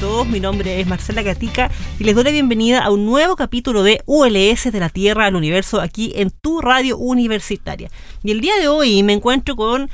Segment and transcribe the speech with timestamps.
[0.00, 0.26] todos?
[0.26, 4.02] Mi nombre es Marcela Gatica y les doy la bienvenida a un nuevo capítulo de
[4.06, 7.90] ULS de la Tierra al Universo aquí en tu radio universitaria.
[8.22, 9.90] Y el día de hoy me encuentro con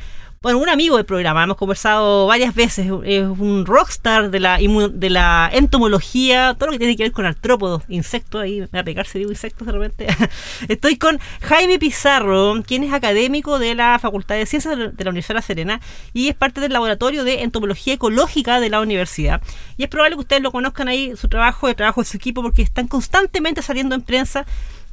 [0.47, 5.11] bueno, un amigo del programa, hemos conversado varias veces, es un rockstar de la, de
[5.11, 8.85] la entomología, todo lo que tiene que ver con artrópodos, insectos, ahí me va a
[8.85, 10.07] pegar si digo insectos de repente.
[10.69, 15.35] Estoy con Jaime Pizarro, quien es académico de la Facultad de Ciencias de la Universidad
[15.35, 15.81] de La Serena
[16.13, 19.43] y es parte del laboratorio de entomología ecológica de la universidad.
[19.77, 22.43] Y es probable que ustedes lo conozcan ahí, su trabajo, el trabajo de su equipo,
[22.43, 24.47] porque están constantemente saliendo en prensa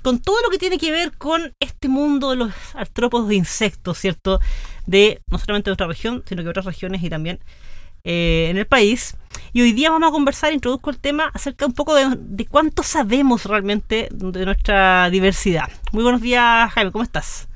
[0.03, 3.97] con todo lo que tiene que ver con este mundo de los artrópodos de insectos,
[3.97, 4.39] ¿cierto?
[4.85, 7.39] De no solamente de nuestra región, sino que otras regiones y también
[8.03, 9.15] eh, en el país.
[9.53, 13.45] Y hoy día vamos a conversar, introduzco el tema acerca un poco de, cuánto sabemos
[13.45, 15.69] realmente de nuestra diversidad.
[15.93, 17.47] Muy buenos días, Jaime, ¿cómo estás?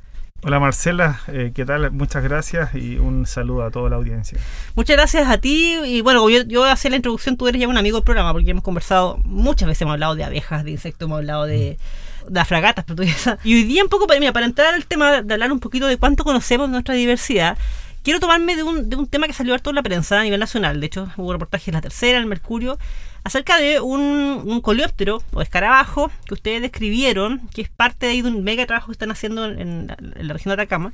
[0.43, 1.91] Hola Marcela, eh, ¿qué tal?
[1.91, 4.39] Muchas gracias y un saludo a toda la audiencia.
[4.75, 7.77] Muchas gracias a ti y bueno, yo, yo hacía la introducción, tú eres ya un
[7.77, 11.17] amigo del programa porque hemos conversado, muchas veces hemos hablado de abejas, de insectos, hemos
[11.17, 11.77] hablado de...
[11.77, 13.39] Mm las fragatas portuguesas.
[13.43, 15.97] Y hoy día un poco, para, para entrar al tema de hablar un poquito de
[15.97, 17.57] cuánto conocemos nuestra diversidad,
[18.03, 20.39] quiero tomarme de un, de un tema que salió harto en la prensa a nivel
[20.39, 20.79] nacional.
[20.79, 22.77] De hecho, hubo reportajes en La Tercera, en el Mercurio,
[23.23, 24.01] acerca de un,
[24.45, 28.65] un coleóptero o escarabajo que ustedes describieron, que es parte de, ahí de un mega
[28.65, 30.93] trabajo que están haciendo en, la región de Atacama,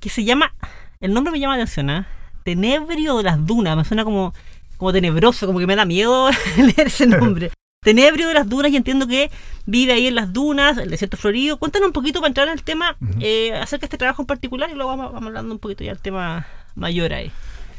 [0.00, 0.52] que se llama,
[1.00, 2.04] el nombre me llama la atención, ¿eh?
[2.44, 4.34] Tenebrio de las Dunas, me suena como,
[4.76, 7.50] como tenebroso, como que me da miedo leer ese nombre.
[7.82, 9.30] Tenebrio de las dunas y entiendo que
[9.64, 11.58] vive ahí en las dunas, el desierto florido.
[11.58, 14.68] Cuéntanos un poquito para entrar en el tema eh, acerca de este trabajo en particular
[14.70, 17.32] y luego vamos, hablando un poquito ya del tema mayor ahí.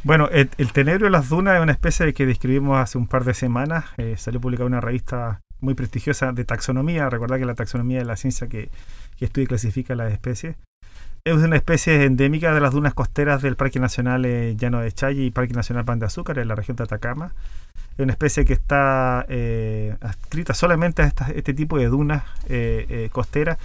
[0.03, 3.35] Bueno, el, tenebrio de las dunas es una especie que describimos hace un par de
[3.35, 3.85] semanas.
[3.97, 7.07] Eh, salió publicada una revista muy prestigiosa de taxonomía.
[7.07, 8.71] Recordad que la taxonomía es la ciencia que,
[9.17, 10.55] que estudia y clasifica las especies.
[11.23, 15.25] Es una especie endémica de las dunas costeras del Parque Nacional eh, Llano de Chayi
[15.25, 17.33] y Parque Nacional Pan de Azúcar en la región de Atacama.
[17.97, 23.09] Es una especie que está eh, adscrita solamente a este tipo de dunas eh, eh,
[23.11, 23.59] costeras.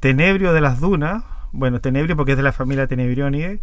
[0.00, 3.60] Tenebrio de las dunas, bueno, tenebrio porque es de la familia Tenebrionidae,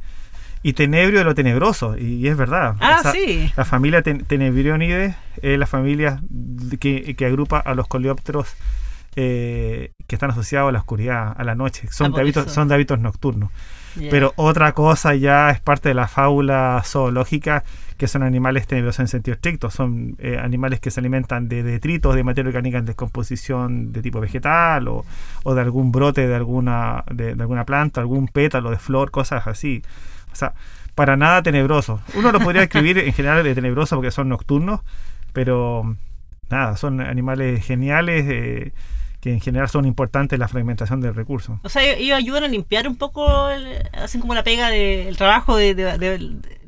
[0.61, 2.75] y tenebrio de lo tenebroso, y, es verdad.
[2.79, 3.51] Ah, sí.
[3.57, 6.22] La familia Tenebrionidae es la familia
[6.79, 8.55] que, que agrupa a los coleópteros
[9.16, 11.88] eh, que están asociados a la oscuridad, a la noche.
[11.91, 13.51] Son, ah, de, hábitos, son de hábitos nocturnos.
[14.09, 17.63] Pero otra cosa ya es parte de la fábula zoológica,
[17.97, 19.69] que son animales tenebrosos en sentido estricto.
[19.69, 24.19] Son eh, animales que se alimentan de detritos, de materia orgánica en descomposición de tipo
[24.19, 25.06] vegetal o,
[25.44, 29.46] o de algún brote de alguna, de, de, alguna planta, algún pétalo de flor, cosas
[29.46, 29.84] así.
[30.31, 30.53] O sea,
[30.96, 32.02] para nada tenebroso.
[32.16, 34.81] Uno lo podría escribir en general de tenebroso porque son nocturnos,
[35.34, 35.96] pero
[36.50, 38.25] nada, son animales geniales.
[38.28, 38.73] Eh,
[39.23, 41.57] que en general son importantes la fragmentación del recurso.
[41.63, 43.25] O sea, ellos ayudan a limpiar un poco,
[43.94, 45.73] hacen como la pega del trabajo de,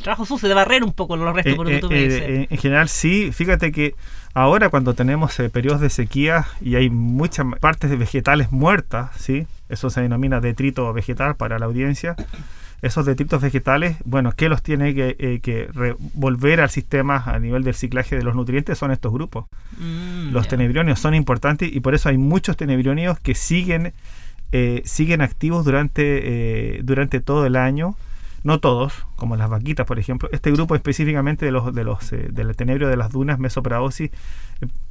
[0.02, 2.48] trabajo sucio, de barrer un poco los restos, eh, por lo que tú me eh,
[2.50, 3.94] en general sí, fíjate que
[4.34, 9.48] ahora cuando tenemos eh, periodos de sequía y hay muchas partes de vegetales muertas, ¿sí?
[9.68, 12.16] eso se denomina detrito vegetal para la audiencia,
[12.82, 17.74] esos detritos vegetales, bueno, ¿qué los tiene que, eh, volver al sistema a nivel del
[17.74, 18.78] ciclaje de los nutrientes?
[18.78, 19.46] Son estos grupos.
[19.78, 23.94] Mm, los tenebrionios son importantes y por eso hay muchos tenebrionios que siguen,
[24.52, 26.04] eh, siguen activos durante,
[26.78, 27.96] eh, durante todo el año.
[28.46, 30.30] No todos, como las vaquitas, por ejemplo.
[30.32, 34.12] Este grupo específicamente de los, de los del tenebrio de las dunas, Mesopraosis,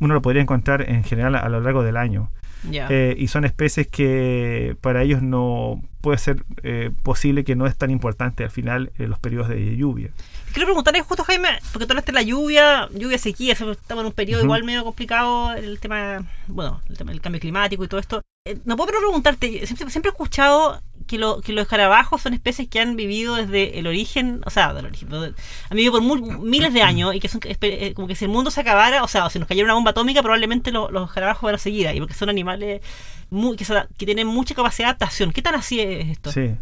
[0.00, 2.30] uno lo podría encontrar en general a lo largo del año.
[2.72, 7.76] Eh, y son especies que para ellos no puede ser eh, posible que no es
[7.76, 10.10] tan importante al final en los periodos de lluvia.
[10.52, 14.12] Quiero preguntarle justo, Jaime, porque tú hablaste de la lluvia, lluvia, sequía, estamos en un
[14.12, 18.22] periodo igual medio complicado, el tema, bueno, el tema del cambio climático y todo esto.
[18.46, 22.68] Eh, no puedo preguntarte, siempre, siempre he escuchado que, lo, que los escarabajos son especies
[22.68, 26.02] que han vivido desde el origen, o sea, del origen, han vivido por
[26.40, 29.08] miles de años y que son eh, como que si el mundo se acabara, o
[29.08, 32.14] sea, si nos cayera una bomba atómica, probablemente los escarabajos van a seguir ahí, porque
[32.14, 32.80] son animales
[33.30, 33.64] muy, que,
[33.96, 35.32] que, tienen mucha capacidad de adaptación.
[35.32, 36.32] ¿Qué tan así es esto?
[36.32, 36.54] Sí.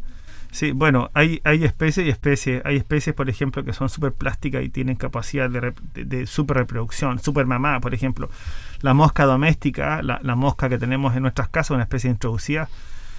[0.51, 2.61] Sí, bueno, hay, hay especies y especies.
[2.67, 7.19] Hay especies, por ejemplo, que son súper plásticas y tienen capacidad de, de, super reproducción,
[7.21, 8.29] super mamá, por ejemplo.
[8.83, 12.69] La mosca doméstica, la mosca que tenemos en nuestras casas, una especie introducida,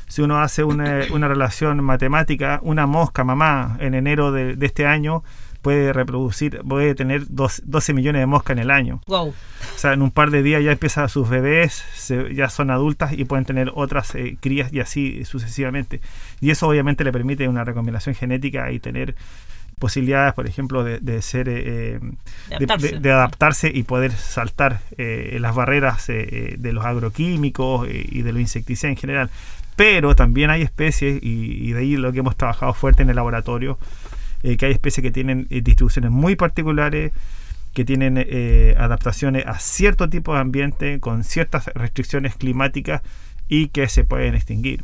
[0.07, 5.23] si uno hace una, una relación matemática, una mosca mamá en enero de, este año
[5.63, 9.01] puede reproducir, puede tener 12 millones de moscas en el año.
[9.07, 9.29] Wow.
[9.29, 11.83] O sea, en un par de días ya empiezan sus bebés,
[12.33, 16.01] ya son adultas y pueden tener otras eh, crías y así sucesivamente.
[16.41, 19.15] Y eso obviamente le permite una recombinación genética y tener
[19.79, 21.99] posibilidades, por ejemplo, de, ser eh,
[22.59, 23.71] de, adaptarse.
[23.73, 29.29] y poder saltar eh, las barreras de los agroquímicos y de los insecticidas en general.
[29.75, 33.77] Pero también hay especies, y, de ahí lo que hemos trabajado fuerte en el laboratorio,
[34.43, 37.11] eh, que hay especies que tienen eh, distribuciones muy particulares
[37.73, 43.01] que tienen eh, adaptaciones a cierto tipo de ambiente, con ciertas restricciones climáticas
[43.49, 44.83] y que se pueden extinguir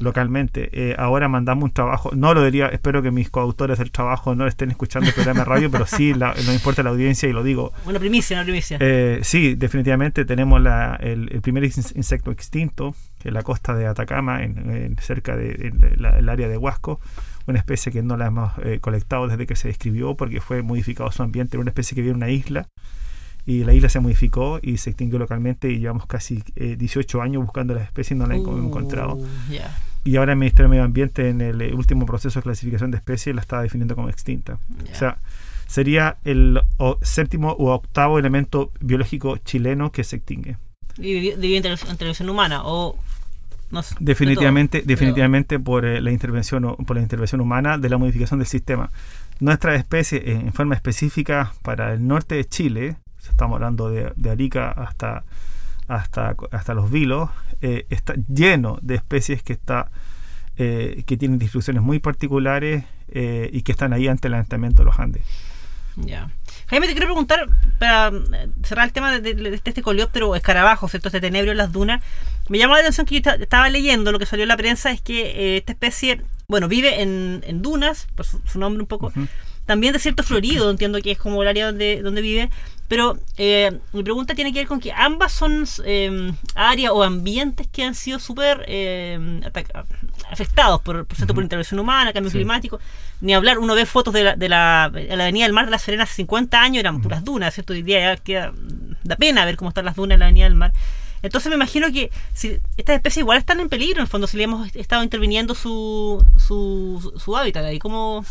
[0.00, 0.70] localmente.
[0.72, 4.46] Eh, ahora mandamos un trabajo, no lo diría, espero que mis coautores del trabajo no
[4.46, 7.42] estén escuchando el programa de radio, pero sí, la, no importa la audiencia y lo
[7.42, 7.72] digo.
[7.84, 8.78] Una primicia, una primicia.
[8.80, 14.96] Eh, sí, definitivamente tenemos la, el, primer insecto extinto en la costa de Atacama, en,
[15.00, 17.00] cerca del de, área de Huasco,
[17.46, 21.10] una especie que no la hemos eh, colectado desde que se describió porque fue modificado
[21.10, 22.68] su ambiente, era una especie que vive en una isla
[23.44, 27.42] y la isla se modificó y se extinguió localmente y llevamos casi 18 eh, años
[27.42, 29.18] buscando la especie y no la hemos uh, encontrado.
[30.04, 32.98] Y ahora el Ministerio de Medio Ambiente en el eh, último proceso de clasificación de
[32.98, 34.58] especies la está definiendo como extinta.
[34.92, 35.18] O sea,
[35.66, 36.60] sería el
[37.02, 40.56] séptimo u octavo elemento biológico chileno que se extingue.
[40.98, 42.98] ¿Y debido a intervención humana o
[44.00, 48.90] definitivamente definitivamente por eh, la intervención por la intervención humana de la modificación del sistema
[49.40, 52.96] nuestra especie en forma específica para el norte de Chile
[53.30, 55.24] estamos hablando de, Arica hasta,
[55.88, 57.30] hasta, hasta los vilos,
[57.60, 59.90] eh, está lleno de especies que, está,
[60.56, 64.84] eh, que tienen distribuciones muy particulares eh, y que están ahí ante el alentamiento de
[64.86, 65.22] los Andes.
[65.96, 66.30] Ya.
[66.72, 68.10] Jaime, te quiero preguntar, para
[68.64, 71.08] cerrar el tema de, este coleóptero escarabajo, ¿cierto?
[71.08, 72.02] Este tenebrio en las dunas.
[72.48, 75.02] Me llamó la atención que yo estaba leyendo, lo que salió en la prensa es
[75.02, 79.12] que esta especie, bueno, vive en, dunas, por su, nombre un poco,
[79.66, 82.50] también desierto florido, entiendo que es como el área donde, donde vive,
[82.92, 87.66] pero eh, mi pregunta tiene que ver con que ambas son eh, áreas o ambientes
[87.68, 89.40] que han sido súper eh,
[90.30, 92.80] afectados por, por, por intervención humana, cambio climático.
[93.22, 96.02] Ni hablar, uno ve fotos de la, de la, Avenida del Mar de la Serena
[96.02, 97.72] hace 50 años, eran puras dunas, ¿cierto?
[97.72, 98.52] Hoy día ya queda,
[99.04, 100.72] da pena ver cómo están las dunas en la Avenida del Mar.
[101.22, 104.36] Entonces me imagino que si estas especies igual están en peligro, en el fondo, si
[104.36, 107.64] le hemos estado interviniendo su, su, su hábitat.
[107.64, 108.24] ahí cómo,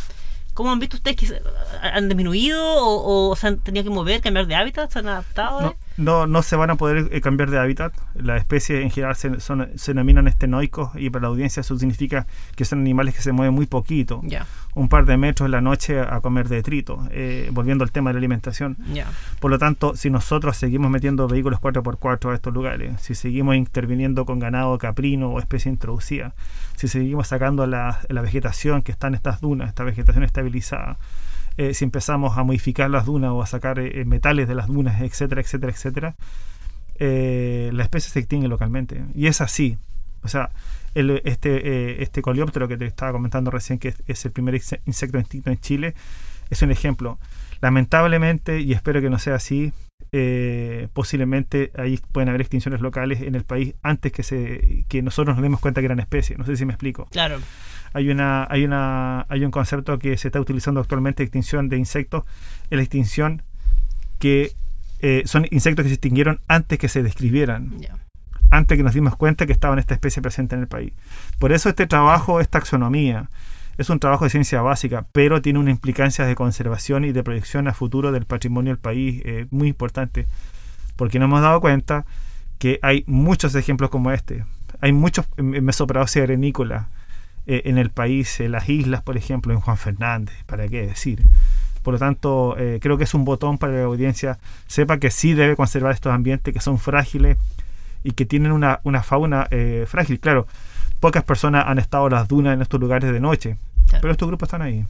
[0.62, 1.42] ¿Cómo han visto ustedes que
[1.81, 4.92] han disminuido o, se han tenido que mover, cambiar de hábitat?
[4.92, 5.75] ¿Se han adaptado?
[5.98, 7.92] No, no, se van a poder eh, cambiar de hábitat.
[8.13, 12.28] Las especies en general se, son, se denominan estenoicos y para la audiencia eso significa
[12.56, 14.22] que son animales que se mueven muy poquito,
[14.73, 18.15] un par de metros en la noche a comer detrito, eh, volviendo al tema de
[18.15, 18.77] la alimentación.
[19.39, 24.25] Por lo tanto, si nosotros seguimos metiendo vehículos 4x4 a estos lugares, si seguimos interviniendo
[24.25, 26.33] con ganado caprino o especie introducida,
[26.75, 30.97] si seguimos sacando la, la vegetación que está en estas dunas, esta vegetación estabilizada,
[31.57, 35.01] eh, si empezamos a modificar las dunas o a sacar eh, metales de las dunas,
[35.01, 36.15] etcétera, etcétera, etcétera,
[37.00, 39.03] la especie se extingue localmente.
[39.15, 39.77] Y es así.
[40.24, 40.51] O sea,
[40.95, 45.49] el, este, este coleóptero que te estaba comentando recién, que es, el primer insecto extinto
[45.49, 45.93] en Chile,
[46.49, 47.19] es un ejemplo.
[47.61, 49.71] Lamentablemente, y espero que no sea así,
[50.93, 55.43] posiblemente ahí pueden haber extinciones locales en el país antes que se que nosotros nos
[55.43, 56.38] demos cuenta que eran especies.
[56.38, 57.07] No sé si me explico.
[57.11, 57.39] Claro
[57.93, 62.23] hay una hay una hay un concepto que se está utilizando actualmente extinción de insectos
[62.69, 63.41] es la extinción
[64.19, 64.53] que
[64.99, 67.71] eh, son insectos que se extinguieron antes que se describieran
[68.51, 70.94] antes que nos dimos cuenta que estaban esta especie presente en el país
[71.39, 73.30] por eso este trabajo es taxonomía
[73.77, 77.68] es un trabajo de ciencia básica, pero tiene una implicancia de conservación y de proyección
[77.68, 80.27] a futuro del patrimonio del país eh, muy importante,
[80.95, 82.06] porque nos hemos dado cuenta
[82.59, 84.45] que hay muchos ejemplos como este.
[84.81, 86.89] Hay muchos mesopradosia arenícola,
[87.48, 91.24] eh, en el país, en las islas, por ejemplo, en Juan Fernández, ¿para qué decir?
[91.81, 95.10] Por lo tanto, eh, creo que es un botón para que la audiencia sepa que
[95.10, 97.38] sí debe conservar estos ambientes que son frágiles
[98.03, 100.20] y que tienen una, una fauna eh, frágil.
[100.20, 100.48] Claro,
[101.00, 103.58] pocas personas han estado en las dunas en estos lugares de noche,
[104.01, 104.86] pero estos grupos están ahí.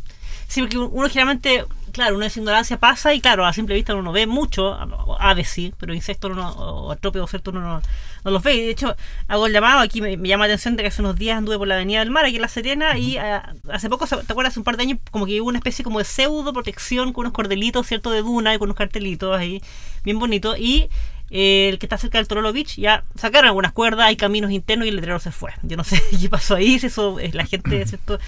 [0.51, 1.63] Sí, porque uno generalmente,
[1.93, 4.77] claro, una ignorancia pasa y claro, a simple vista uno no ve mucho,
[5.17, 7.81] aves sí, pero insectos uno, o atrópidos cierto uno no,
[8.25, 8.55] no, los ve.
[8.55, 8.97] Y de hecho,
[9.29, 11.69] hago el llamado, aquí me, llama la atención de que hace unos días anduve por
[11.69, 14.51] la Avenida del Mar, aquí en La Serena, y ah, hace poco, ¿te acuerdas?
[14.51, 17.21] Hace un par de años, como que hubo una especie como de pseudo protección con
[17.21, 18.11] unos cordelitos, ¿cierto?
[18.11, 19.61] De duna y con unos cartelitos ahí,
[20.03, 20.89] bien bonitos, y
[21.31, 24.89] el que está cerca del Torolo Beach, ya sacaron algunas cuerdas, hay caminos internos y
[24.89, 25.51] el letrero se fue.
[25.63, 28.19] Yo no sé qué pasó ahí, si eso es la gente ¿cierto?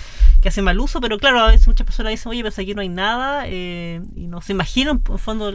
[0.42, 2.82] que hace mal uso, pero claro, a veces muchas personas dicen, oye, pero aquí no
[2.82, 5.54] hay nada, eh, y no se imaginan, en fondo.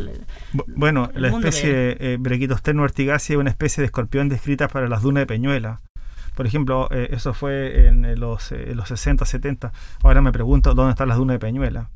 [0.68, 5.26] bueno, la especie eh, Brequitosterno es una especie de escorpión descrita para las dunas de
[5.26, 5.80] Peñuela.
[6.34, 9.72] Por ejemplo, eh, eso fue en los, en los 60, 70.
[10.02, 11.90] Ahora me pregunto dónde están las dunas de Peñuela.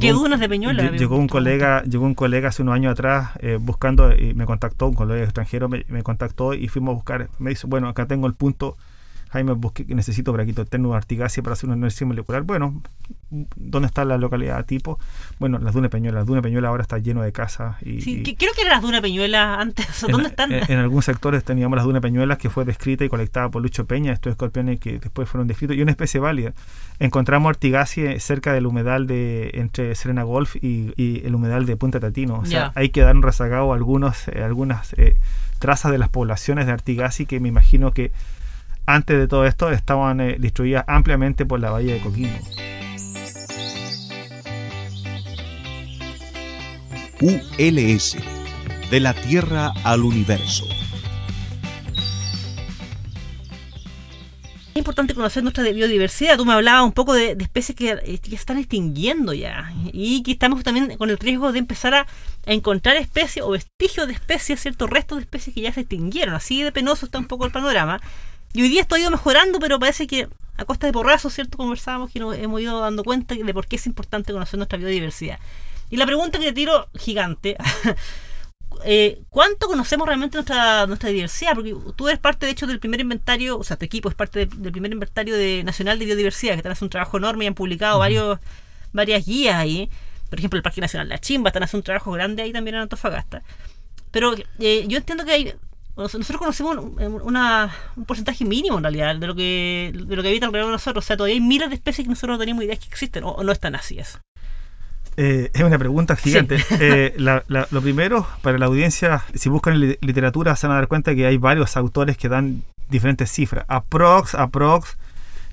[0.00, 0.90] ¿Qué dunas de Peñuela?
[0.90, 4.88] Llegó un colega, llegó un colega hace unos años atrás eh, buscando y me contactó,
[4.88, 7.28] un colega extranjero me, contactó y fuimos a buscar.
[7.38, 8.76] Me dice, bueno, acá tengo el punto
[9.30, 12.42] Jaime busque que necesito braquitoternus artigacia para hacer una análisis molecular.
[12.42, 12.82] Bueno,
[13.30, 14.98] ¿dónde está la localidad tipo?
[15.38, 16.20] Bueno, las Dunas Peñuelas.
[16.22, 17.76] Las Dunas Peñuelas ahora está lleno de casas.
[17.82, 19.86] Y, Sí, y que- creo que eran las Dunas Peñuelas antes.
[20.02, 20.52] ¿Dónde en, están?
[20.52, 23.86] En, en algunos sectores teníamos las Dunas Peñuelas que fue descrita y colectada por Lucho
[23.86, 26.52] Peña, estos escorpiones que después fueron descritos, y una especie válida.
[26.98, 32.00] Encontramos artigacia cerca del humedal de entre Serena Golf y, y el humedal de Punta
[32.00, 32.40] Tatino.
[32.40, 32.72] O sea, Ya.
[32.74, 35.16] ahí quedaron rezagados algunos, eh, algunas eh,
[35.60, 38.10] trazas de las poblaciones de artigacia que me imagino que
[38.86, 42.38] antes de todo esto estaban eh, distribuidas ampliamente por la bahía de Coquimbo.
[47.20, 48.16] ULS,
[48.90, 50.64] de la Tierra al Universo.
[54.70, 56.38] Es importante conocer nuestra biodiversidad.
[56.38, 59.70] Tú me hablabas un poco de, de especies que, eh, que se están extinguiendo ya
[59.92, 62.06] y que estamos también con el riesgo de empezar a,
[62.46, 66.34] a encontrar especies o vestigios de especies, ciertos restos de especies que ya se extinguieron.
[66.34, 68.00] Así de penoso está un poco el panorama.
[68.52, 71.56] Y hoy día esto ha ido mejorando, pero parece que a costa de porrazos, ¿cierto?
[71.56, 75.38] Conversábamos que nos hemos ido dando cuenta de por qué es importante conocer nuestra biodiversidad.
[75.88, 77.56] Y la pregunta que te tiro gigante,
[78.84, 81.54] eh, ¿cuánto conocemos realmente nuestra, nuestra diversidad?
[81.54, 84.40] Porque tú eres parte, de hecho, del primer inventario, o sea, tu equipo es parte
[84.40, 87.48] del, del primer inventario de, nacional de biodiversidad, que están haciendo un trabajo enorme y
[87.48, 88.38] han publicado varios,
[88.92, 89.88] varias guías ahí.
[90.28, 92.82] Por ejemplo, el Parque Nacional La Chimba están haciendo un trabajo grande ahí también en
[92.82, 93.42] Antofagasta.
[94.10, 95.54] Pero eh, yo entiendo que hay
[96.02, 100.28] nosotros conocemos un, una, un porcentaje mínimo en realidad de lo que de lo que
[100.28, 101.04] habita alrededor de nosotros.
[101.04, 103.42] O sea, todavía hay miles de especies que nosotros no tenemos idea que existen, o,
[103.42, 104.18] no están así eso.
[105.16, 106.58] Eh, es una pregunta gigante.
[106.58, 106.74] Sí.
[106.80, 110.80] Eh, la, la, lo primero, para la audiencia, si buscan li literatura, se van a
[110.80, 113.64] dar cuenta que hay varios autores que dan diferentes cifras.
[113.68, 114.96] Aprox, aprox,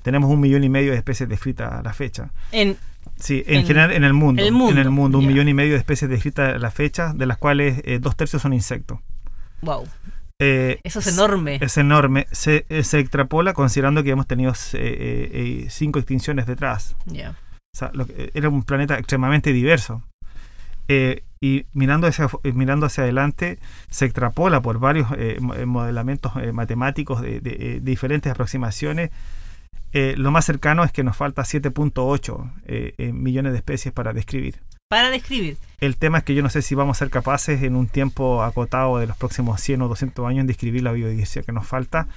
[0.02, 2.30] tenemos un millón y medio de especies descritas a la fecha.
[2.52, 2.76] En,
[3.18, 4.42] sí, en, en, general en el mundo.
[4.42, 5.32] El mundo en el mundo, un yeah.
[5.32, 8.40] millón y medio de especies descritas a la fecha, de las cuales eh, dos tercios
[8.40, 9.00] son insectos.
[9.62, 9.86] Wow.
[10.40, 11.58] Eh, Eso es enorme.
[11.60, 12.26] Es enorme.
[12.32, 16.96] Se, eh, se extrapola considerando que hemos tenido eh, cinco extinciones detrás.
[17.06, 17.30] Yeah.
[17.30, 20.02] O sea, lo que, era un planeta extremadamente diverso.
[20.88, 23.58] Eh, y mirando hacia, mirando hacia adelante,
[23.90, 29.10] se extrapola por varios eh, modelamientos eh, matemáticos de, de, de, diferentes aproximaciones.
[29.92, 34.60] eh, lo más cercano es que nos falta 7.8 eh, millones de especies para describir.
[34.88, 35.58] Para describir.
[35.80, 38.42] El tema es que yo no sé si vamos a ser capaces en un tiempo
[38.42, 42.08] acotado de los próximos 100 o 200 años en describir la biodiversidad que nos falta.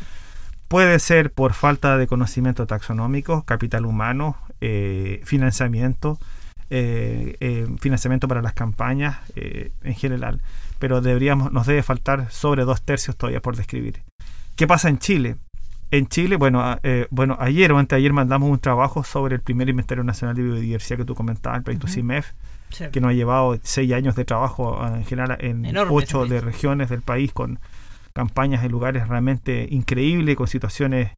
[0.69, 6.17] Puede ser por falta de conocimiento taxonómico, capital humano, eh, financiamiento,
[6.69, 10.41] eh, eh, financiamiento para las campañas en general.
[10.79, 14.01] Pero deberíamos, nos debe faltar sobre dos tercios todavía por describir.
[14.55, 15.35] ¿Qué pasa en Chile?
[15.91, 20.05] En Chile, bueno, eh, bueno ayer o anteayer mandamos un trabajo sobre el primer inventario
[20.05, 21.93] nacional de biodiversidad que tú comentabas, el proyecto uh -huh.
[21.93, 22.31] CIMEF,
[22.71, 22.85] sí.
[22.91, 26.89] que nos ha llevado seis años de trabajo en general en Enorme, ocho de regiones
[26.89, 27.59] del país con
[28.13, 31.11] campañas en lugares realmente increíbles, con situaciones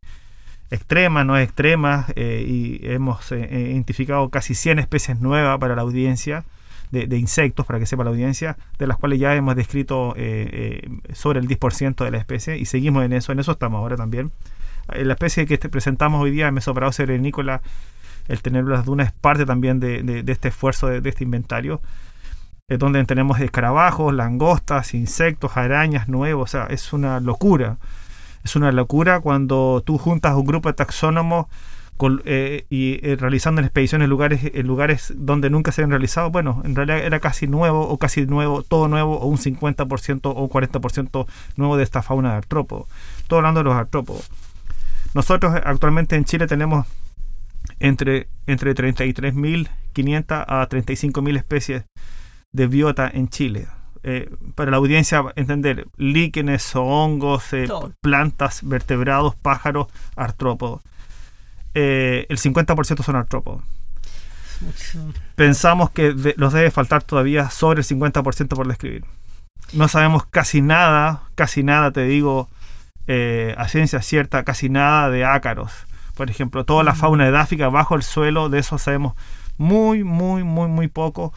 [0.71, 6.45] extremas, no extremas, eh, y hemos eh, identificado casi 100 especies nuevas para la audiencia,
[6.91, 10.87] de, de, insectos, para que sepa la audiencia, de las cuales ya hemos descrito eh,
[11.13, 14.31] sobre el 10% de la especie, y seguimos en eso, en eso estamos ahora también.
[14.87, 17.61] La especie que presentamos hoy día, Mesoparado serenícola,
[18.27, 21.81] el tener las dunas es parte también de, de, este esfuerzo, de, este inventario,
[22.67, 27.77] donde tenemos escarabajos, langostas, insectos, arañas nuevos, o sea, es una locura.
[28.43, 31.47] Es una locura cuando tú juntas un grupo de taxónomos
[32.25, 36.29] eh, y eh, realizando expediciones en lugares, en lugares donde nunca se habían realizado.
[36.31, 40.41] Bueno, en realidad era casi nuevo o casi nuevo, todo nuevo, o un 50% o
[40.41, 41.25] un 40%
[41.55, 42.87] nuevo de esta fauna de artrópodos.
[43.27, 44.29] Todo hablando de los artrópodos.
[45.13, 46.87] Nosotros actualmente en Chile tenemos
[47.83, 51.83] entre, entre 33.500 a 35.000 especies
[52.53, 53.67] de biota en Chile.
[54.03, 57.67] Eh, para la audiencia entender líquenes, hongos, eh,
[58.01, 60.81] plantas, vertebrados, pájaros, artrópodos.
[61.73, 63.63] Eh, el 50% son artrópodos.
[65.35, 69.03] Pensamos que de, los debe faltar todavía sobre el 50% por describir.
[69.73, 72.49] No sabemos casi nada, casi nada, te digo,
[73.57, 75.73] a ciencia cierta, casi nada de ácaros.
[76.15, 79.13] Por ejemplo, toda la fauna edáfica bajo el suelo, de eso sabemos
[79.57, 81.33] muy, muy, muy, muy poco.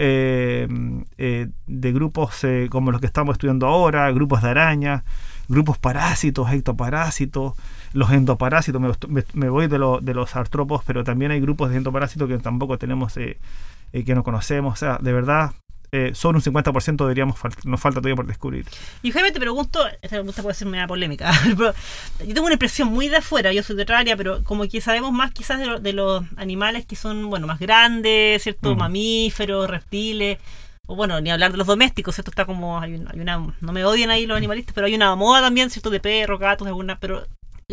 [0.00, 0.68] Eh,
[1.16, 5.02] eh, de grupos eh, como los que estamos estudiando ahora, grupos de arañas,
[5.48, 7.54] grupos parásitos, ectoparásitos,
[7.94, 11.70] los endoparásitos, me, me, me voy de, lo, de, los artrópodos, pero también hay grupos
[11.70, 15.50] de endoparásitos que tampoco tenemos, que no conocemos, o sea, de verdad,
[15.90, 18.66] eh, sobre un 50% deberíamos fal nos falta todavía por descubrir.
[19.02, 21.72] Y Jaime, te pregunto, esta pregunta puede ser media polémica, pero
[22.20, 24.80] yo tengo una impresión muy de afuera, yo soy de otra área, pero como que
[24.80, 28.74] sabemos más quizás de, lo, de los animales que son, bueno, más grandes, ¿cierto?
[28.74, 28.78] Mm.
[28.78, 30.38] Mamíferos, reptiles,
[30.86, 32.30] o bueno, ni hablar de los domésticos, ¿cierto?
[32.30, 35.14] Está como, hay una, hay una, no me odian ahí los animalistas, pero hay una
[35.16, 35.90] moda también, ¿cierto?
[35.90, 37.26] De perros, gatos, alguna, pero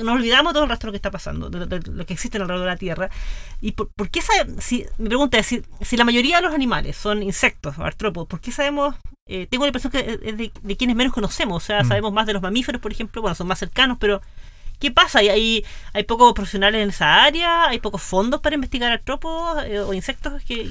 [0.03, 2.05] nos olvidamos de todo el resto de lo que está pasando, de, de- de lo
[2.05, 3.09] que existe alrededor de la Tierra.
[3.61, 6.53] ¿Y por, por qué sabe- si, mi pregunta es, si, si la mayoría de los
[6.53, 10.75] animales son insectos, artrópodos, ¿por qué sabemos, eh, tengo la impresión que es de, de
[10.77, 11.87] quienes menos conocemos, o sea, Mm.
[11.87, 14.21] sabemos más de los mamíferos, por ejemplo, bueno, son más cercanos, pero
[14.79, 15.19] ¿qué pasa?
[15.19, 17.69] ¿Hay, hay, hay pocos profesionales en esa área?
[17.69, 20.43] ¿Hay pocos fondos para investigar artrópodos eh, o insectos?
[20.43, 20.69] que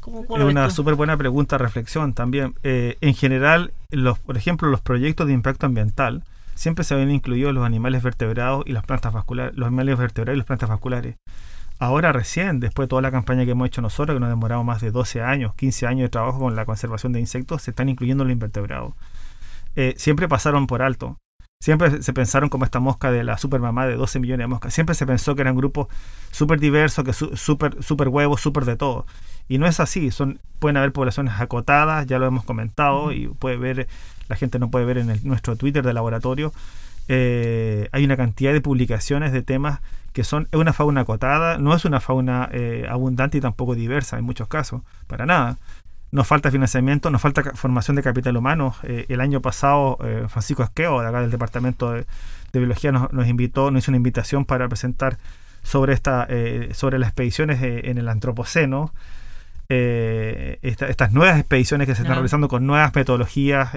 [0.00, 2.54] ¿Cómo, cómo Es una súper buena pregunta, reflexión también.
[2.62, 6.22] Eh, en general, los, por ejemplo, los proyectos de impacto ambiental
[6.54, 10.38] siempre se habían incluido los animales vertebrados y las plantas vasculares, los animales vertebrados y
[10.38, 11.16] las plantas vasculares.
[11.78, 14.80] Ahora recién, después de toda la campaña que hemos hecho nosotros, que nos demoramos más
[14.80, 18.24] de 12 años, 15 años de trabajo con la conservación de insectos, se están incluyendo
[18.24, 18.94] los invertebrados.
[19.76, 21.18] Eh, siempre pasaron por alto.
[21.64, 24.74] Siempre se pensaron como esta mosca de la supermamá de 12 millones de moscas.
[24.74, 25.88] Siempre se pensó que eran grupos
[26.30, 29.06] súper diversos, que su- súper super huevos, súper de todo.
[29.48, 30.10] Y no es así.
[30.10, 33.88] Son, pueden haber poblaciones acotadas, ya lo hemos comentado, y puede ver,
[34.28, 36.52] la gente no puede ver en el- nuestro Twitter de laboratorio.
[37.08, 39.80] eh, hay una cantidad de publicaciones de temas
[40.12, 44.16] que son es una fauna acotada, no es una fauna eh, abundante y tampoco diversa
[44.18, 45.56] en muchos casos, para nada.
[46.14, 48.76] Nos falta financiamiento, nos falta formación de capital humano.
[48.84, 52.06] Eh, el año pasado, eh, Francisco Esqueo, de acá del Departamento de,
[52.52, 55.18] de Biología, nos, nos invitó, nos hizo una invitación para presentar
[55.64, 58.92] sobre, esta, eh, sobre las expediciones en el Antropoceno.
[59.68, 63.70] esta- estas nuevas expediciones que se están realizando con nuevas metodologías,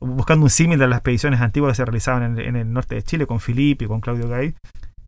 [0.00, 3.02] buscando un símil de las expediciones antiguas que se realizaban en, en el norte de
[3.02, 4.54] Chile con Filipe y con Claudio Gay.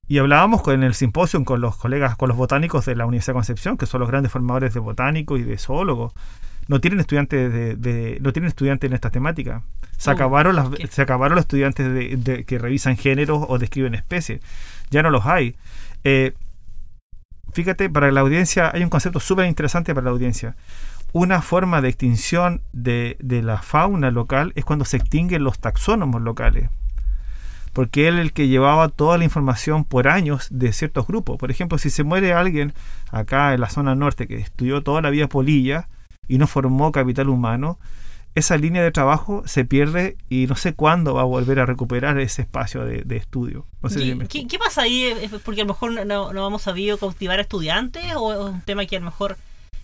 [0.09, 3.39] Y hablábamos en el simposio con los colegas, con los botánicos de la Universidad de
[3.39, 6.13] Concepción, que son los grandes formadores de botánicos y de zoólogos.
[6.69, 9.63] No tienen estudiantes de, de- no tienen estudiantes en esta temática.
[9.99, 10.87] Se acabaron las, ¿qué?
[10.89, 14.41] se acabaron los estudiantes de, de- que revisan géneros o describen especies.
[14.91, 15.57] Ya no los hay.
[16.05, 16.35] Eh,
[17.53, 20.55] fíjate, para la audiencia hay un concepto súper interesante para la audiencia.
[21.13, 26.21] Una forma de extinción de, de la fauna local es cuando se extinguen los taxónomos
[26.23, 26.69] locales.
[27.77, 31.37] Porque él es el que llevaba toda la información por años de ciertos grupos.
[31.37, 32.73] Por ejemplo, si se muere alguien
[33.11, 35.89] acá en la zona norte que estudió toda la vida polilla
[36.27, 37.79] y no formó capital humano,
[38.35, 42.19] esa línea de trabajo se pierde y no sé cuándo va a volver a recuperar
[42.19, 43.67] ese espacio de, de estudio.
[43.83, 44.49] No sé si ¿Qué, me qué- explico.
[44.49, 45.05] qué pasa ahí?
[45.05, 48.63] ¿Es porque a lo mejor no, no hemos sabido cautivar a estudiantes o es un
[48.63, 49.37] tema que a lo mejor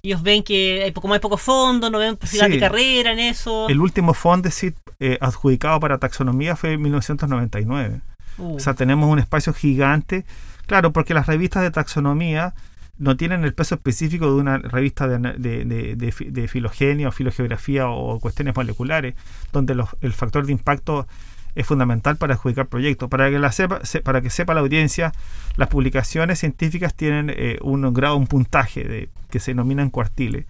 [0.05, 2.55] ellos ven que hay, como hay poco fondo, no ven posibilidad Sí.
[2.55, 3.69] de carrera en eso?
[3.69, 8.01] El último Fondesit eh, adjudicado para taxonomía fue en 1999.
[8.39, 10.25] Uh, O sea, tenemos un espacio gigante.
[10.67, 12.53] Claro, porque las revistas de taxonomía
[12.99, 17.09] no tienen el peso específico de una revista de, de, de- de fi- de filogenia
[17.09, 19.15] o filogeografía o cuestiones moleculares,
[19.53, 21.07] donde los- el factor de impacto
[21.55, 23.09] es fundamental para adjudicar proyectos.
[23.09, 25.13] Para que, la sepa, se- para que sepa la audiencia,
[25.57, 30.47] las publicaciones científicas tienen eh, un grado, un puntaje de, que se denominan cuartiles.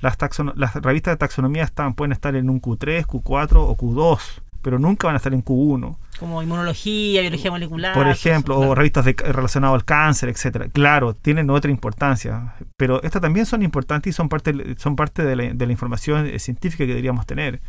[0.00, 0.16] Las,
[0.56, 4.18] las revistas de taxonomía están, pueden estar en un Q3, Q4 o Q2,
[4.62, 7.94] pero nunca van a estar en Q1 como inmunología, biología molecular.
[7.94, 10.68] por ejemplo, o revistas de, relacionadas al cáncer, etcétera.
[10.68, 15.34] Claro, tienen otra importancia, pero estas también son importantes y son parte, son parte de,
[15.34, 17.62] la, de la información eh, científica que deberíamos tener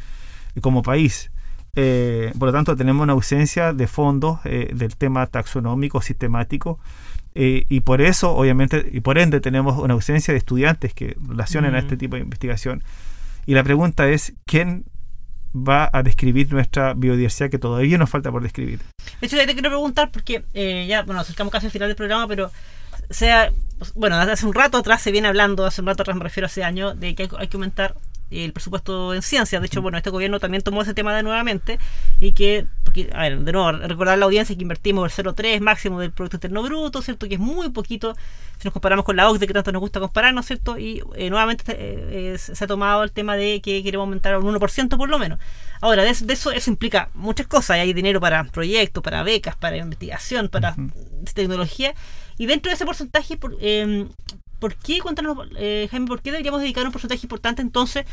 [0.55, 1.31] eh, como país.
[1.75, 6.79] Eh, por lo tanto, tenemos una ausencia de fondos eh, del tema taxonómico sistemático
[7.33, 11.75] eh, y por eso, obviamente, y por ende, tenemos una ausencia de estudiantes que relacionen
[11.75, 11.81] a Mm.
[11.81, 12.83] este tipo de investigación.
[13.45, 14.85] Y la pregunta es, ¿quién
[15.55, 18.79] va a describir nuestra biodiversidad que todavía nos falta por describir?
[19.19, 22.27] De hecho, te quiero preguntar porque eh, ya, bueno, acercamos casi al final del programa,
[22.27, 22.51] pero
[23.09, 23.51] sea,
[23.95, 26.47] bueno, hace un rato atrás se viene hablando, hace un rato atrás me refiero a
[26.47, 27.95] hace años, de que hay, hay que aumentar
[28.31, 29.59] el presupuesto en ciencia.
[29.59, 31.79] De hecho, bueno, este gobierno también tomó ese tema de nuevamente
[32.19, 35.59] y que, porque, a ver, de nuevo, recordar a la audiencia que invertimos el 0,3
[35.59, 37.27] máximo del Producto Interno Bruto, ¿cierto?
[37.27, 38.15] Que es muy poquito
[38.57, 40.77] si nos comparamos con la OCDE, que tanto nos gusta comparar, ¿no es cierto?
[40.77, 44.55] Y eh, nuevamente eh, eh, se ha tomado el tema de que queremos aumentar un
[44.55, 45.39] 1% por lo menos.
[45.81, 47.77] Ahora, de, de eso, eso implica muchas cosas.
[47.77, 50.75] Hay dinero para proyectos, para becas, para investigación, para
[51.33, 51.95] tecnología.
[52.37, 54.07] Y dentro de ese porcentaje, por, eh,
[54.61, 58.05] ¿por qué, cuéntanos, eh, Jaime, por qué deberíamos dedicar un porcentaje importante entonces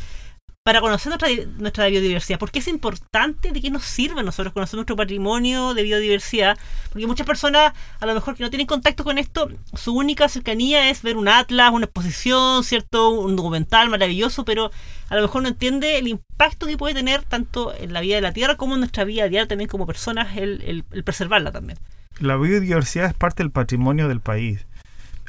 [0.64, 2.38] para conocer nuestra, nuestra biodiversidad?
[2.38, 3.52] ¿Por qué es importante?
[3.52, 6.58] ¿De qué nos sirve a nosotros conocer nuestro patrimonio de biodiversidad?
[6.90, 10.88] Porque muchas personas, a lo mejor que no tienen contacto con esto, su única cercanía
[10.88, 13.10] es ver un atlas, una exposición, ¿cierto?
[13.10, 14.70] Un documental maravilloso, pero
[15.10, 18.22] a lo mejor no entiende el impacto que puede tener tanto en la vida de
[18.22, 21.78] la Tierra como en nuestra vida diaria también como personas, el, el, el preservarla también.
[22.20, 24.66] La biodiversidad es parte del patrimonio del país.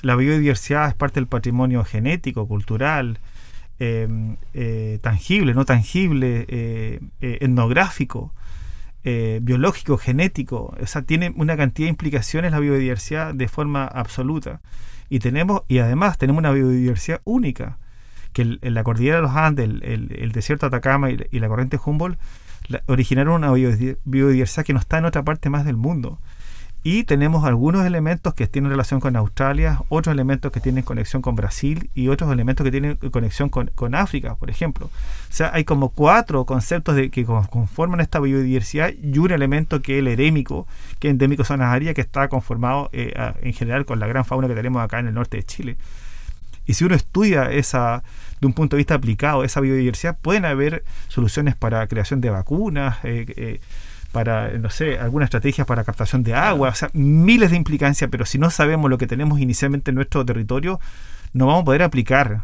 [0.01, 3.19] La biodiversidad es parte del patrimonio genético, cultural,
[3.79, 4.07] eh,
[4.53, 8.33] eh, tangible, no tangible, eh, eh, etnográfico,
[9.41, 10.75] biológico, genético.
[10.79, 14.62] O sea, tiene una cantidad de implicaciones la biodiversidad de forma absoluta.
[15.09, 17.77] Y tenemos, y además tenemos una biodiversidad única,
[18.33, 21.79] que la cordillera de los Andes, el, desierto de Atacama y, la- y la corriente
[21.83, 22.19] Humboldt
[22.67, 26.19] la- originaron una biodi- biodiversidad que no está en otra parte más del mundo.
[26.81, 31.35] Y tenemos algunos elementos que tienen relación con Australia, otros elementos que tienen conexión con
[31.35, 34.85] Brasil y otros elementos que tienen conexión con, con África, por ejemplo.
[34.85, 39.95] O sea, hay como cuatro conceptos de, que conforman esta biodiversidad y un elemento que
[39.95, 40.67] es el erémico,
[40.99, 44.47] que es endémico zona área, que está conformado eh, en general con la gran fauna
[44.47, 45.77] que tenemos acá en el norte de Chile.
[46.65, 48.03] Y si uno estudia esa,
[48.39, 52.99] de un punto de vista aplicado, esa biodiversidad, pueden haber soluciones para creación de vacunas,
[53.03, 53.59] eh, eh,
[54.12, 58.26] para, no sé, alguna estrategia para captación de agua, o sea, miles de implicancias, pero
[58.26, 60.80] si no sabemos lo que tenemos inicialmente en nuestro territorio,
[61.34, 62.41] no vamos a poder aplicar.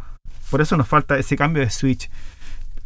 [0.49, 2.09] Por eso nos falta ese cambio de switch.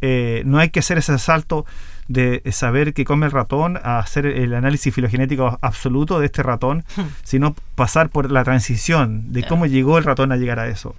[0.00, 1.66] Eh, no hay que hacer ese salto
[2.08, 6.84] de saber qué come el ratón a hacer el análisis filogenético absoluto de este ratón,
[6.96, 7.02] hmm.
[7.22, 10.96] sino pasar por la transición de cómo llegó el ratón a llegar a eso.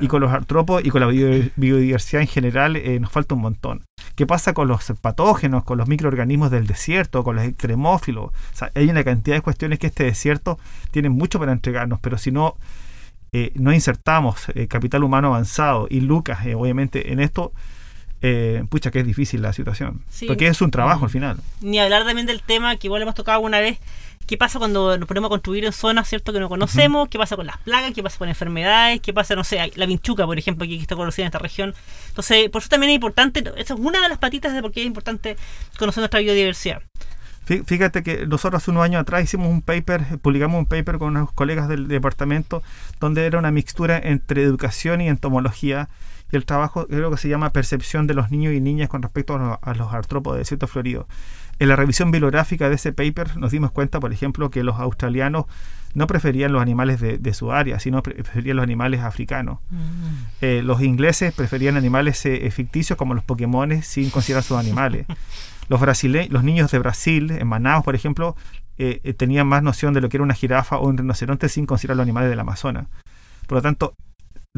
[0.00, 3.84] Y con los artrópodos y con la biodiversidad en general eh, nos falta un montón.
[4.14, 8.32] ¿Qué pasa con los patógenos, con los microorganismos del desierto, con los extremófilos?
[8.74, 10.58] hay una cantidad de cuestiones que este desierto
[10.90, 12.56] tiene mucho para entregarnos, pero si no,
[13.32, 17.52] eh, no insertamos eh, capital humano avanzado y Lucas, obviamente, en esto,
[18.68, 20.02] pucha que es difícil la situación.
[20.26, 21.38] porque es un trabajo al final.
[21.60, 23.78] Ni hablar también del tema que igual hemos tocado alguna vez,
[24.28, 27.34] qué pasa cuando nos ponemos a construir en zonas cierto que no conocemos, qué pasa
[27.34, 30.66] con las plagas, qué pasa con enfermedades, qué pasa, no sé, la vinchuca, por ejemplo,
[30.66, 31.74] que está conocida en esta región.
[32.08, 34.82] Entonces, por eso también es importante, esa es una de las patitas de por qué
[34.82, 35.36] es importante
[35.78, 36.82] conocer nuestra biodiversidad.
[37.64, 41.32] Fíjate que nosotros hace unos años atrás hicimos un paper, publicamos un paper con unos
[41.32, 42.62] colegas del departamento,
[43.00, 45.88] donde era una mixtura entre educación y entomología,
[46.30, 49.34] y el trabajo creo que se llama percepción de los niños y niñas con respecto
[49.62, 51.08] a los, artrópodos de desierto florido.
[51.58, 55.46] En la revisión bibliográfica de ese paper nos dimos cuenta, por ejemplo, que los australianos
[55.94, 59.58] no preferían los animales de, su área, sino preferían los animales africanos.
[59.70, 59.78] Mm.
[60.40, 65.06] Eh, los ingleses preferían animales eh, ficticios como los Pokémon sin considerar sus animales.
[65.68, 65.82] Los,
[66.30, 68.34] los niños de Brasil, en Manaus, por ejemplo,
[68.78, 71.98] eh, tenían más noción de lo que era una jirafa o un rinoceronte sin considerar
[71.98, 72.86] los animales del Amazonas.
[73.46, 73.92] Por lo tanto,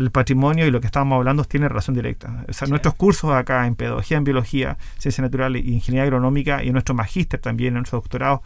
[0.01, 2.45] el patrimonio y lo que estábamos hablando tiene relación directa.
[2.49, 6.71] O sea, nuestros cursos acá en pedagogía en biología, ciencia natural e ingeniería agronómica y
[6.71, 8.43] nuestro magíster también, nuestro doctorado,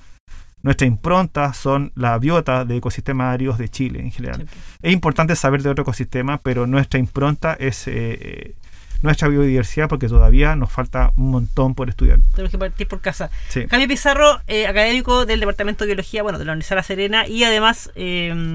[0.64, 4.48] nuestra impronta son la biota de ecosistemas áridos de Chile en general.
[4.80, 8.54] Es importante saber de otro ecosistema, pero nuestra impronta es eh, eh,
[9.02, 12.20] nuestra biodiversidad porque todavía nos falta un montón por estudiar.
[12.32, 13.28] Tenemos que partir por casa.
[13.68, 17.28] Jaime Pizarro, eh, académico del Departamento de Biología, bueno, de la Universidad de La Serena
[17.28, 17.90] y además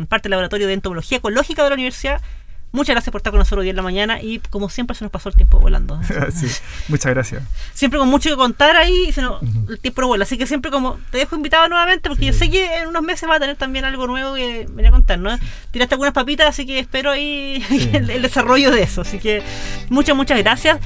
[0.10, 2.24] parte del Laboratorio de Entomología Ecológica de la Universidad
[2.72, 5.12] Muchas gracias por estar con nosotros hoy en la mañana y como siempre se nos
[5.12, 6.00] pasó el tiempo volando.
[6.34, 6.48] sí,
[6.88, 7.44] muchas gracias.
[7.74, 10.24] Siempre con mucho que contar ahí, se el tiempo no vuela.
[10.24, 13.28] Así que siempre como te dejo invitado nuevamente porque yo sé que en unos meses
[13.28, 15.36] va a tener también algo nuevo que venir a contar, ¿no?
[15.72, 19.02] Tiraste algunas papitas, así que espero ahí el, desarrollo de eso.
[19.02, 19.42] Así que
[19.90, 20.80] muchas, muchas gracias.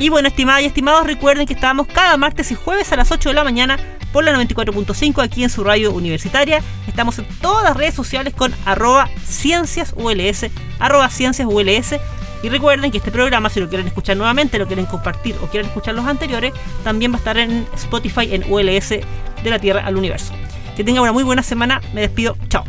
[0.00, 3.28] Y bueno, estimadas y estimados, recuerden que estamos cada martes y jueves a las 8
[3.28, 3.78] de la mañana
[4.14, 6.62] por la 94.5 aquí en su radio universitaria.
[6.88, 11.96] Estamos en todas las redes sociales con arroba cienciasuls, arroba cienciasuls.
[12.42, 15.68] Y recuerden que este programa, si lo quieren escuchar nuevamente, lo quieren compartir o quieren
[15.68, 19.98] escuchar los anteriores, también va a estar en Spotify en ULS de la Tierra al
[19.98, 20.32] Universo.
[20.78, 21.82] Que tengan una muy buena semana.
[21.92, 22.38] Me despido.
[22.48, 22.64] Chao.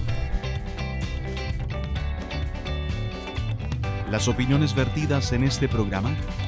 [4.12, 6.14] Las opiniones vertidas en este programa